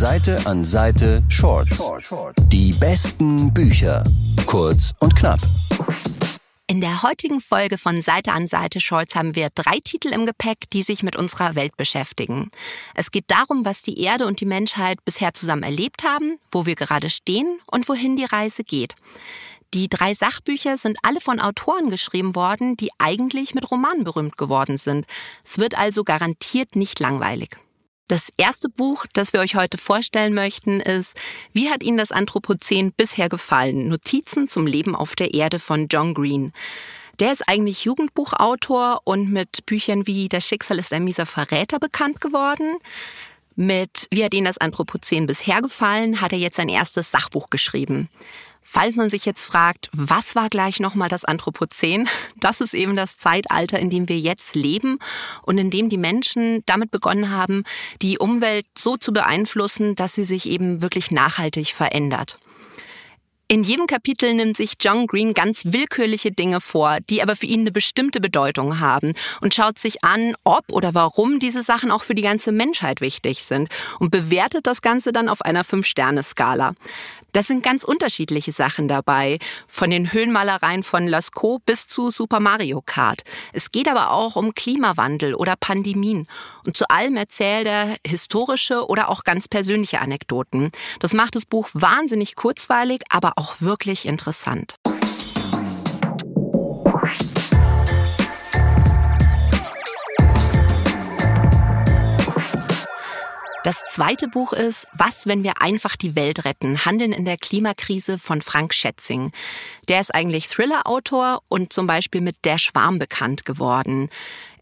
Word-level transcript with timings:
Seite 0.00 0.40
an 0.46 0.64
Seite 0.64 1.22
Shorts. 1.28 1.78
Die 2.48 2.72
besten 2.72 3.52
Bücher. 3.52 4.02
Kurz 4.46 4.94
und 5.00 5.14
knapp. 5.14 5.40
In 6.66 6.80
der 6.80 7.02
heutigen 7.02 7.42
Folge 7.42 7.76
von 7.76 8.00
Seite 8.00 8.32
an 8.32 8.46
Seite 8.46 8.80
Shorts 8.80 9.14
haben 9.14 9.34
wir 9.34 9.50
drei 9.54 9.78
Titel 9.84 10.08
im 10.14 10.24
Gepäck, 10.24 10.70
die 10.72 10.82
sich 10.84 11.02
mit 11.02 11.16
unserer 11.16 11.54
Welt 11.54 11.76
beschäftigen. 11.76 12.50
Es 12.94 13.10
geht 13.10 13.26
darum, 13.26 13.66
was 13.66 13.82
die 13.82 14.00
Erde 14.02 14.26
und 14.26 14.40
die 14.40 14.46
Menschheit 14.46 15.04
bisher 15.04 15.34
zusammen 15.34 15.64
erlebt 15.64 16.02
haben, 16.02 16.38
wo 16.50 16.64
wir 16.64 16.76
gerade 16.76 17.10
stehen 17.10 17.58
und 17.70 17.86
wohin 17.86 18.16
die 18.16 18.24
Reise 18.24 18.64
geht. 18.64 18.94
Die 19.74 19.90
drei 19.90 20.14
Sachbücher 20.14 20.78
sind 20.78 20.96
alle 21.02 21.20
von 21.20 21.40
Autoren 21.40 21.90
geschrieben 21.90 22.34
worden, 22.34 22.74
die 22.74 22.88
eigentlich 22.96 23.54
mit 23.54 23.70
Romanen 23.70 24.04
berühmt 24.04 24.38
geworden 24.38 24.78
sind. 24.78 25.04
Es 25.44 25.58
wird 25.58 25.76
also 25.76 26.04
garantiert 26.04 26.74
nicht 26.74 27.00
langweilig. 27.00 27.58
Das 28.10 28.32
erste 28.36 28.68
Buch, 28.68 29.06
das 29.12 29.32
wir 29.32 29.38
euch 29.38 29.54
heute 29.54 29.78
vorstellen 29.78 30.34
möchten, 30.34 30.80
ist 30.80 31.16
Wie 31.52 31.70
hat 31.70 31.84
Ihnen 31.84 31.96
das 31.96 32.10
Anthropozän 32.10 32.90
bisher 32.90 33.28
gefallen? 33.28 33.86
Notizen 33.88 34.48
zum 34.48 34.66
Leben 34.66 34.96
auf 34.96 35.14
der 35.14 35.32
Erde 35.32 35.60
von 35.60 35.86
John 35.86 36.12
Green. 36.12 36.52
Der 37.20 37.32
ist 37.32 37.48
eigentlich 37.48 37.84
Jugendbuchautor 37.84 39.02
und 39.04 39.30
mit 39.30 39.64
Büchern 39.64 40.08
wie 40.08 40.28
Das 40.28 40.44
Schicksal 40.44 40.80
ist 40.80 40.92
ein 40.92 41.04
mieser 41.04 41.24
Verräter 41.24 41.78
bekannt 41.78 42.20
geworden. 42.20 42.78
Mit 43.60 44.08
Wie 44.10 44.24
hat 44.24 44.32
Ihnen 44.32 44.46
das 44.46 44.56
Anthropozän 44.56 45.26
bisher 45.26 45.60
gefallen, 45.60 46.22
hat 46.22 46.32
er 46.32 46.38
jetzt 46.38 46.56
sein 46.56 46.70
erstes 46.70 47.10
Sachbuch 47.10 47.50
geschrieben. 47.50 48.08
Falls 48.62 48.96
man 48.96 49.10
sich 49.10 49.26
jetzt 49.26 49.44
fragt, 49.44 49.90
was 49.92 50.34
war 50.34 50.48
gleich 50.48 50.80
nochmal 50.80 51.10
das 51.10 51.26
Anthropozän? 51.26 52.08
Das 52.40 52.62
ist 52.62 52.72
eben 52.72 52.96
das 52.96 53.18
Zeitalter, 53.18 53.78
in 53.78 53.90
dem 53.90 54.08
wir 54.08 54.18
jetzt 54.18 54.54
leben 54.54 54.98
und 55.42 55.58
in 55.58 55.68
dem 55.68 55.90
die 55.90 55.98
Menschen 55.98 56.62
damit 56.64 56.90
begonnen 56.90 57.28
haben, 57.28 57.64
die 58.00 58.16
Umwelt 58.16 58.64
so 58.78 58.96
zu 58.96 59.12
beeinflussen, 59.12 59.94
dass 59.94 60.14
sie 60.14 60.24
sich 60.24 60.46
eben 60.46 60.80
wirklich 60.80 61.10
nachhaltig 61.10 61.74
verändert. 61.74 62.38
In 63.52 63.64
jedem 63.64 63.88
Kapitel 63.88 64.32
nimmt 64.32 64.56
sich 64.56 64.74
John 64.78 65.08
Green 65.08 65.34
ganz 65.34 65.62
willkürliche 65.72 66.30
Dinge 66.30 66.60
vor, 66.60 66.98
die 67.10 67.20
aber 67.20 67.34
für 67.34 67.46
ihn 67.46 67.62
eine 67.62 67.72
bestimmte 67.72 68.20
Bedeutung 68.20 68.78
haben 68.78 69.14
und 69.40 69.52
schaut 69.54 69.76
sich 69.76 70.04
an, 70.04 70.36
ob 70.44 70.70
oder 70.70 70.94
warum 70.94 71.40
diese 71.40 71.64
Sachen 71.64 71.90
auch 71.90 72.04
für 72.04 72.14
die 72.14 72.22
ganze 72.22 72.52
Menschheit 72.52 73.00
wichtig 73.00 73.42
sind 73.42 73.68
und 73.98 74.12
bewertet 74.12 74.68
das 74.68 74.82
Ganze 74.82 75.10
dann 75.10 75.28
auf 75.28 75.42
einer 75.42 75.64
Fünf-Sterne-Skala. 75.64 76.74
Das 77.32 77.46
sind 77.46 77.62
ganz 77.62 77.84
unterschiedliche 77.84 78.52
Sachen 78.52 78.88
dabei, 78.88 79.38
von 79.68 79.90
den 79.90 80.12
Höhenmalereien 80.12 80.82
von 80.82 81.06
Lascaux 81.06 81.62
bis 81.64 81.86
zu 81.86 82.10
Super 82.10 82.40
Mario 82.40 82.82
Kart. 82.84 83.22
Es 83.52 83.70
geht 83.70 83.88
aber 83.88 84.10
auch 84.10 84.36
um 84.36 84.54
Klimawandel 84.54 85.34
oder 85.34 85.54
Pandemien. 85.56 86.26
Und 86.64 86.76
zu 86.76 86.88
allem 86.88 87.16
erzählt 87.16 87.66
er 87.66 87.96
historische 88.06 88.86
oder 88.86 89.08
auch 89.08 89.24
ganz 89.24 89.48
persönliche 89.48 90.00
Anekdoten. 90.00 90.70
Das 90.98 91.12
macht 91.12 91.34
das 91.36 91.46
Buch 91.46 91.68
wahnsinnig 91.72 92.36
kurzweilig, 92.36 93.02
aber 93.10 93.32
auch 93.36 93.60
wirklich 93.60 94.06
interessant. 94.06 94.76
Das 103.62 103.84
zweite 103.90 104.26
Buch 104.26 104.54
ist 104.54 104.86
Was, 104.94 105.26
wenn 105.26 105.44
wir 105.44 105.60
einfach 105.60 105.96
die 105.96 106.16
Welt 106.16 106.46
retten? 106.46 106.86
Handeln 106.86 107.12
in 107.12 107.26
der 107.26 107.36
Klimakrise 107.36 108.16
von 108.16 108.40
Frank 108.40 108.72
Schätzing. 108.72 109.32
Der 109.88 110.00
ist 110.00 110.14
eigentlich 110.14 110.48
Thriller-Autor 110.48 111.42
und 111.48 111.70
zum 111.70 111.86
Beispiel 111.86 112.22
mit 112.22 112.36
Der 112.44 112.56
Schwarm 112.56 112.98
bekannt 112.98 113.44
geworden. 113.44 114.08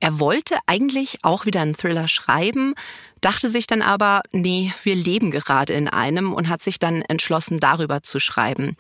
Er 0.01 0.19
wollte 0.19 0.59
eigentlich 0.67 1.19
auch 1.23 1.47
wieder 1.47 1.61
einen 1.61 1.77
Thriller 1.77 2.09
schreiben, 2.09 2.75
dachte 3.21 3.51
sich 3.51 3.69
dann 3.69 3.83
aber, 3.83 4.23
nee, 4.33 4.73
wir 4.83 4.97
leben 4.97 5.31
gerade 5.31 5.75
in 5.75 5.87
einem 5.87 6.33
und 6.33 6.49
hat 6.49 6.63
sich 6.63 6.81
dann 6.81 7.03
entschlossen, 7.03 7.61
darüber 7.61 8.03
zu 8.03 8.19
schreiben. 8.19 8.77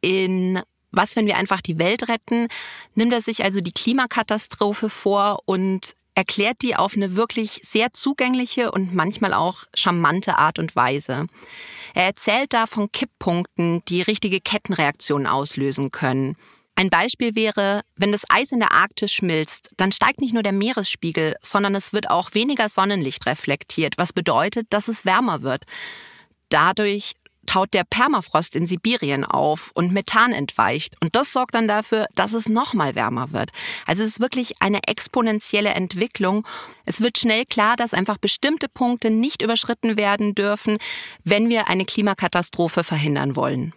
In 0.00 0.62
was, 0.92 1.16
wenn 1.16 1.26
wir 1.26 1.36
einfach 1.36 1.60
die 1.60 1.78
Welt 1.78 2.08
retten, 2.08 2.46
nimmt 2.94 3.12
er 3.12 3.20
sich 3.20 3.42
also 3.42 3.60
die 3.60 3.72
Klimakatastrophe 3.72 4.88
vor 4.88 5.40
und 5.46 5.96
erklärt 6.18 6.62
die 6.62 6.74
auf 6.74 6.96
eine 6.96 7.14
wirklich 7.14 7.60
sehr 7.62 7.92
zugängliche 7.92 8.72
und 8.72 8.92
manchmal 8.92 9.32
auch 9.32 9.62
charmante 9.72 10.36
Art 10.36 10.58
und 10.58 10.74
Weise. 10.74 11.28
Er 11.94 12.06
erzählt 12.06 12.52
da 12.52 12.66
von 12.66 12.90
Kipppunkten, 12.90 13.84
die 13.86 14.02
richtige 14.02 14.40
Kettenreaktionen 14.40 15.28
auslösen 15.28 15.92
können. 15.92 16.36
Ein 16.74 16.90
Beispiel 16.90 17.36
wäre, 17.36 17.82
wenn 17.94 18.10
das 18.10 18.24
Eis 18.28 18.50
in 18.50 18.58
der 18.58 18.72
Arktis 18.72 19.12
schmilzt, 19.12 19.70
dann 19.76 19.92
steigt 19.92 20.20
nicht 20.20 20.34
nur 20.34 20.42
der 20.42 20.52
Meeresspiegel, 20.52 21.36
sondern 21.40 21.76
es 21.76 21.92
wird 21.92 22.10
auch 22.10 22.34
weniger 22.34 22.68
Sonnenlicht 22.68 23.24
reflektiert, 23.26 23.94
was 23.96 24.12
bedeutet, 24.12 24.66
dass 24.70 24.88
es 24.88 25.04
wärmer 25.04 25.42
wird. 25.42 25.66
Dadurch 26.48 27.12
taut 27.48 27.74
der 27.74 27.84
Permafrost 27.84 28.54
in 28.54 28.66
Sibirien 28.66 29.24
auf 29.24 29.70
und 29.74 29.92
Methan 29.92 30.32
entweicht. 30.32 30.94
Und 31.00 31.16
das 31.16 31.32
sorgt 31.32 31.54
dann 31.54 31.66
dafür, 31.66 32.06
dass 32.14 32.34
es 32.34 32.48
noch 32.48 32.74
mal 32.74 32.94
wärmer 32.94 33.32
wird. 33.32 33.50
Also 33.86 34.02
es 34.04 34.10
ist 34.10 34.20
wirklich 34.20 34.60
eine 34.60 34.84
exponentielle 34.86 35.70
Entwicklung. 35.70 36.46
Es 36.84 37.00
wird 37.00 37.18
schnell 37.18 37.44
klar, 37.46 37.76
dass 37.76 37.94
einfach 37.94 38.18
bestimmte 38.18 38.68
Punkte 38.68 39.10
nicht 39.10 39.42
überschritten 39.42 39.96
werden 39.96 40.34
dürfen, 40.34 40.78
wenn 41.24 41.48
wir 41.48 41.68
eine 41.68 41.84
Klimakatastrophe 41.84 42.84
verhindern 42.84 43.34
wollen. 43.34 43.72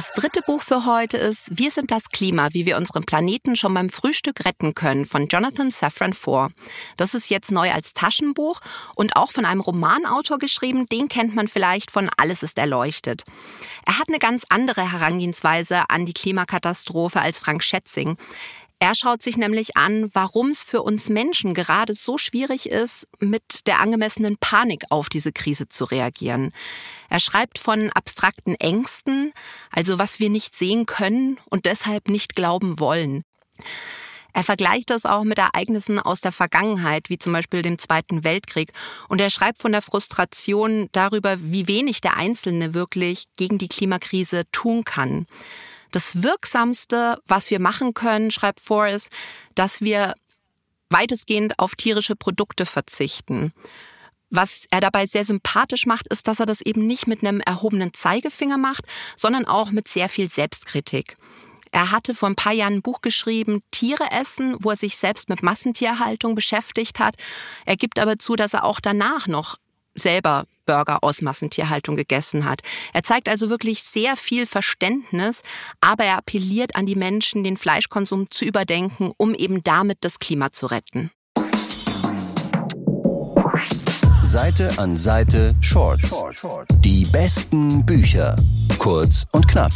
Das 0.00 0.14
dritte 0.14 0.40
Buch 0.40 0.62
für 0.62 0.86
heute 0.86 1.18
ist 1.18 1.50
Wir 1.50 1.70
sind 1.70 1.90
das 1.90 2.04
Klima, 2.08 2.48
wie 2.52 2.64
wir 2.64 2.78
unseren 2.78 3.04
Planeten 3.04 3.54
schon 3.54 3.74
beim 3.74 3.90
Frühstück 3.90 4.46
retten 4.46 4.74
können 4.74 5.04
von 5.04 5.26
Jonathan 5.26 5.70
Safran 5.70 6.14
Foer. 6.14 6.52
Das 6.96 7.12
ist 7.12 7.28
jetzt 7.28 7.52
neu 7.52 7.70
als 7.70 7.92
Taschenbuch 7.92 8.60
und 8.94 9.14
auch 9.16 9.30
von 9.30 9.44
einem 9.44 9.60
Romanautor 9.60 10.38
geschrieben. 10.38 10.88
Den 10.88 11.10
kennt 11.10 11.34
man 11.34 11.48
vielleicht 11.48 11.90
von 11.90 12.08
Alles 12.16 12.42
ist 12.42 12.56
erleuchtet. 12.56 13.24
Er 13.84 13.98
hat 13.98 14.08
eine 14.08 14.18
ganz 14.18 14.44
andere 14.48 14.90
Herangehensweise 14.90 15.90
an 15.90 16.06
die 16.06 16.14
Klimakatastrophe 16.14 17.20
als 17.20 17.38
Frank 17.38 17.62
Schätzing. 17.62 18.16
Er 18.82 18.94
schaut 18.94 19.20
sich 19.20 19.36
nämlich 19.36 19.76
an, 19.76 20.08
warum 20.14 20.48
es 20.48 20.62
für 20.62 20.80
uns 20.80 21.10
Menschen 21.10 21.52
gerade 21.52 21.94
so 21.94 22.16
schwierig 22.16 22.66
ist, 22.70 23.06
mit 23.18 23.66
der 23.66 23.78
angemessenen 23.78 24.38
Panik 24.38 24.84
auf 24.88 25.10
diese 25.10 25.32
Krise 25.32 25.68
zu 25.68 25.84
reagieren. 25.84 26.52
Er 27.10 27.20
schreibt 27.20 27.58
von 27.58 27.90
abstrakten 27.90 28.54
Ängsten, 28.54 29.32
also 29.70 29.98
was 29.98 30.18
wir 30.18 30.30
nicht 30.30 30.56
sehen 30.56 30.86
können 30.86 31.38
und 31.50 31.66
deshalb 31.66 32.08
nicht 32.08 32.34
glauben 32.34 32.80
wollen. 32.80 33.22
Er 34.32 34.44
vergleicht 34.44 34.88
das 34.88 35.04
auch 35.04 35.24
mit 35.24 35.36
Ereignissen 35.36 35.98
aus 35.98 36.22
der 36.22 36.32
Vergangenheit, 36.32 37.10
wie 37.10 37.18
zum 37.18 37.34
Beispiel 37.34 37.60
dem 37.60 37.78
Zweiten 37.78 38.24
Weltkrieg. 38.24 38.72
Und 39.08 39.20
er 39.20 39.28
schreibt 39.28 39.58
von 39.58 39.72
der 39.72 39.82
Frustration 39.82 40.88
darüber, 40.92 41.36
wie 41.40 41.68
wenig 41.68 42.00
der 42.00 42.16
Einzelne 42.16 42.72
wirklich 42.72 43.24
gegen 43.36 43.58
die 43.58 43.68
Klimakrise 43.68 44.44
tun 44.52 44.84
kann. 44.84 45.26
Das 45.90 46.22
Wirksamste, 46.22 47.18
was 47.26 47.50
wir 47.50 47.60
machen 47.60 47.94
können, 47.94 48.30
schreibt 48.30 48.60
Forrest, 48.60 49.10
dass 49.54 49.80
wir 49.80 50.14
weitestgehend 50.88 51.58
auf 51.58 51.74
tierische 51.74 52.16
Produkte 52.16 52.66
verzichten. 52.66 53.52
Was 54.30 54.66
er 54.70 54.80
dabei 54.80 55.06
sehr 55.06 55.24
sympathisch 55.24 55.86
macht, 55.86 56.06
ist, 56.08 56.28
dass 56.28 56.38
er 56.38 56.46
das 56.46 56.60
eben 56.60 56.86
nicht 56.86 57.08
mit 57.08 57.24
einem 57.24 57.40
erhobenen 57.40 57.92
Zeigefinger 57.92 58.58
macht, 58.58 58.84
sondern 59.16 59.44
auch 59.44 59.72
mit 59.72 59.88
sehr 59.88 60.08
viel 60.08 60.30
Selbstkritik. 60.30 61.16
Er 61.72 61.90
hatte 61.90 62.14
vor 62.14 62.28
ein 62.28 62.36
paar 62.36 62.52
Jahren 62.52 62.74
ein 62.74 62.82
Buch 62.82 63.00
geschrieben, 63.00 63.62
Tiere 63.70 64.10
essen, 64.10 64.56
wo 64.60 64.70
er 64.70 64.76
sich 64.76 64.96
selbst 64.96 65.28
mit 65.28 65.42
Massentierhaltung 65.42 66.34
beschäftigt 66.34 66.98
hat. 66.98 67.14
Er 67.64 67.76
gibt 67.76 67.98
aber 67.98 68.18
zu, 68.18 68.34
dass 68.34 68.54
er 68.54 68.64
auch 68.64 68.80
danach 68.80 69.28
noch 69.28 69.56
selber 69.94 70.44
Burger 70.66 71.02
aus 71.02 71.22
Massentierhaltung 71.22 71.96
gegessen 71.96 72.44
hat. 72.44 72.62
Er 72.92 73.02
zeigt 73.02 73.28
also 73.28 73.50
wirklich 73.50 73.82
sehr 73.82 74.16
viel 74.16 74.46
Verständnis, 74.46 75.42
aber 75.80 76.04
er 76.04 76.18
appelliert 76.18 76.76
an 76.76 76.86
die 76.86 76.94
Menschen, 76.94 77.42
den 77.44 77.56
Fleischkonsum 77.56 78.30
zu 78.30 78.44
überdenken, 78.44 79.12
um 79.16 79.34
eben 79.34 79.62
damit 79.62 79.98
das 80.02 80.18
Klima 80.18 80.52
zu 80.52 80.66
retten. 80.66 81.10
Seite 84.22 84.70
an 84.76 84.96
Seite 84.96 85.56
Shorts. 85.60 86.14
Die 86.84 87.04
besten 87.06 87.84
Bücher. 87.84 88.36
Kurz 88.78 89.26
und 89.32 89.48
knapp. 89.48 89.72